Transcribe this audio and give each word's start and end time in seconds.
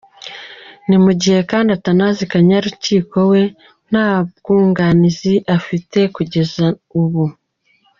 Ni 0.87 0.97
mu 1.03 1.11
gihe 1.21 1.39
kandi 1.51 1.69
Bwana 1.69 1.79
Athanase 1.81 2.23
Kanyarukiko 2.31 3.17
we 3.31 3.41
nta 3.89 4.07
bwunganizi 4.35 5.33
afite 5.57 5.99
kugeza 6.15 6.65
ubu. 7.01 7.23